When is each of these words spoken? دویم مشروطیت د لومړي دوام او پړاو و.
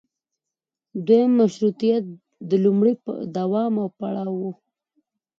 دویم 1.05 1.31
مشروطیت 1.39 2.03
د 2.49 2.51
لومړي 2.63 2.93
دوام 3.37 3.73
او 3.81 3.87
پړاو 3.99 4.35
و. 4.41 4.43